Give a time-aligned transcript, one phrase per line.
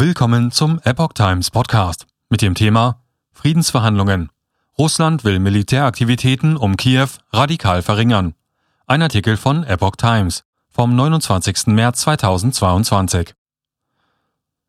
[0.00, 3.02] Willkommen zum Epoch Times Podcast mit dem Thema
[3.32, 4.30] Friedensverhandlungen.
[4.78, 8.34] Russland will Militäraktivitäten um Kiew radikal verringern.
[8.86, 11.66] Ein Artikel von Epoch Times vom 29.
[11.66, 13.34] März 2022.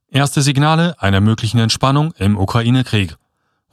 [0.08, 3.16] Erste Signale einer möglichen Entspannung im Ukraine-Krieg.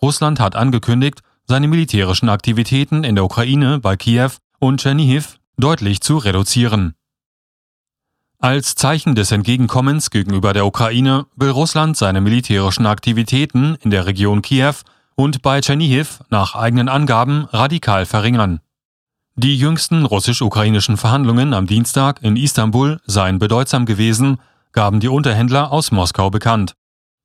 [0.02, 6.18] Russland hat angekündigt, seine militärischen Aktivitäten in der Ukraine bei Kiew und Tschernihiv deutlich zu
[6.18, 6.96] reduzieren.
[8.38, 14.42] Als Zeichen des Entgegenkommens gegenüber der Ukraine will Russland seine militärischen Aktivitäten in der Region
[14.42, 14.74] Kiew
[15.14, 18.60] und bei Tschernihiv nach eigenen Angaben radikal verringern.
[19.36, 24.38] Die jüngsten russisch-ukrainischen Verhandlungen am Dienstag in Istanbul seien bedeutsam gewesen,
[24.72, 26.74] gaben die Unterhändler aus Moskau bekannt.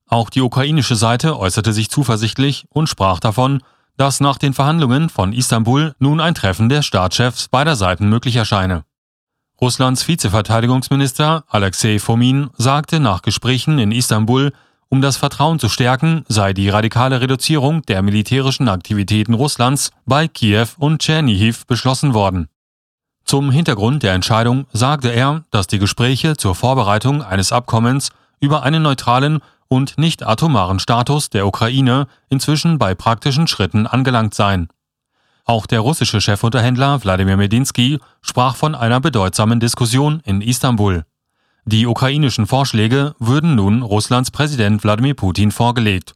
[0.08, 3.62] Auch die ukrainische Seite äußerte sich zuversichtlich und sprach davon,
[3.98, 8.84] dass nach den Verhandlungen von Istanbul nun ein Treffen der Staatschefs beider Seiten möglich erscheine.
[9.62, 14.54] Russlands Vizeverteidigungsminister Alexei Fomin sagte nach Gesprächen in Istanbul,
[14.90, 20.66] um das Vertrauen zu stärken, sei die radikale Reduzierung der militärischen Aktivitäten Russlands bei Kiew
[20.80, 22.48] und Tschernihiv beschlossen worden.
[23.24, 28.82] Zum Hintergrund der Entscheidung sagte er, dass die Gespräche zur Vorbereitung eines Abkommens über einen
[28.82, 34.70] neutralen und nicht atomaren Status der Ukraine inzwischen bei praktischen Schritten angelangt seien.
[35.46, 41.04] Auch der russische Chefunterhändler Wladimir Medinsky sprach von einer bedeutsamen Diskussion in Istanbul.
[41.66, 46.16] Die ukrainischen Vorschläge würden nun Russlands Präsident Wladimir Putin vorgelegt.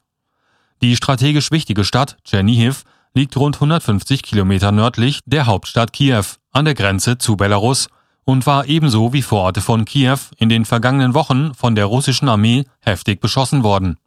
[0.82, 6.74] Die strategisch wichtige Stadt Tschernihiv liegt rund 150 Kilometer nördlich der Hauptstadt Kiew an der
[6.74, 7.88] Grenze zu Belarus
[8.26, 12.66] und war ebenso wie Vororte von Kiew in den vergangenen Wochen von der russischen Armee
[12.82, 13.98] heftig beschossen worden.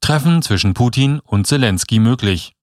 [0.00, 2.54] Treffen zwischen Putin und Zelensky möglich.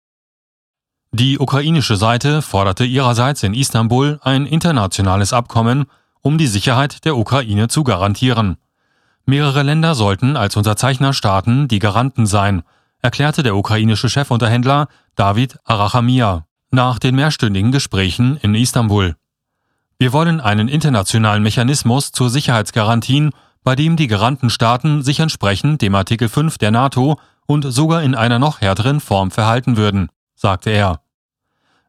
[1.12, 5.86] Die ukrainische Seite forderte ihrerseits in Istanbul ein internationales Abkommen,
[6.22, 8.58] um die Sicherheit der Ukraine zu garantieren.
[9.26, 12.64] Mehrere Länder sollten als Unterzeichnerstaaten die Garanten sein,
[13.02, 19.16] erklärte der ukrainische Chefunterhändler David Arachamia nach den mehrstündigen Gesprächen in Istanbul.
[19.98, 23.32] Wir wollen einen internationalen Mechanismus zur Sicherheitsgarantien,
[23.64, 28.38] bei dem die Garantenstaaten sich entsprechend dem Artikel 5 der NATO und sogar in einer
[28.38, 30.10] noch härteren Form verhalten würden,
[30.46, 31.02] sagte er.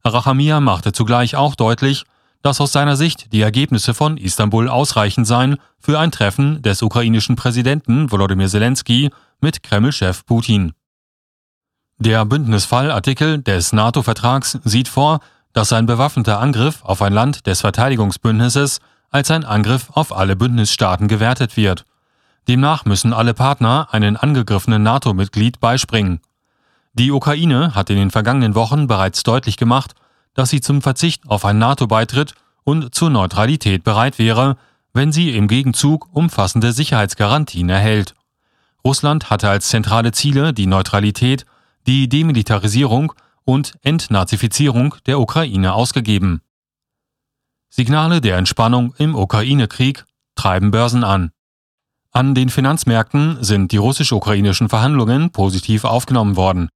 [0.03, 2.05] Rachamia machte zugleich auch deutlich,
[2.41, 7.37] dass aus seiner Sicht die Ergebnisse von Istanbul ausreichend seien für ein Treffen des ukrainischen
[7.37, 9.11] Präsidenten Volodymyr Zelensky
[9.43, 10.73] mit Kreml-Chef Putin.
[11.99, 15.21] Der Bündnisfallartikel des NATO-Vertrags sieht vor,
[15.53, 18.81] dass ein bewaffneter Angriff auf ein Land des Verteidigungsbündnisses
[19.11, 21.85] als ein Angriff auf alle Bündnisstaaten gewertet wird.
[22.49, 26.21] Demnach müssen alle Partner einen angegriffenen NATO-Mitglied beispringen.
[26.99, 29.95] Die Ukraine hat in den vergangenen Wochen bereits deutlich gemacht,
[30.33, 32.35] dass sie zum Verzicht auf einen NATO-Beitritt
[32.65, 34.57] und zur Neutralität bereit wäre,
[34.95, 38.15] wenn sie im Gegenzug umfassende Sicherheitsgarantien erhält.
[38.83, 41.45] Russland hatte als zentrale Ziele die Neutralität,
[41.87, 43.13] die Demilitarisierung
[43.45, 46.41] und Entnazifizierung der Ukraine ausgegeben.
[47.69, 51.31] Signale der Entspannung im Ukraine-Krieg treiben Börsen an.
[52.11, 56.71] An den Finanzmärkten sind die russisch-ukrainischen Verhandlungen positiv aufgenommen worden.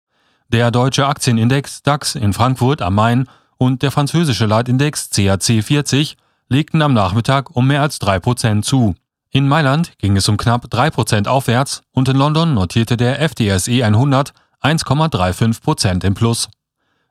[0.52, 6.16] Der deutsche Aktienindex DAX in Frankfurt am Main und der französische Leitindex CAC 40
[6.48, 8.96] legten am Nachmittag um mehr als 3% zu.
[9.30, 14.32] In Mailand ging es um knapp 3% aufwärts und in London notierte der FTSE 100
[14.60, 16.48] 1,35% im Plus.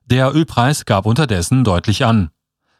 [0.06, 2.32] Der Ölpreis gab unterdessen deutlich an.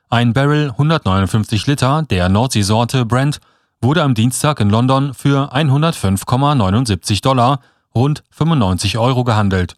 [0.10, 3.40] Ein Barrel 159 Liter der Nordseesorte Brent
[3.82, 7.62] wurde am Dienstag in London für 105,79 Dollar,
[7.96, 9.76] rund 95 Euro gehandelt.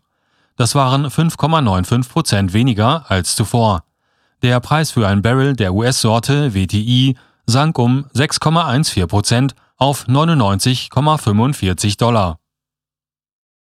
[0.57, 3.83] Das waren 5,95 Prozent weniger als zuvor.
[4.41, 12.40] Der Preis für ein Barrel der US-Sorte WTI sank um 6,14 Prozent auf 99,45 Dollar.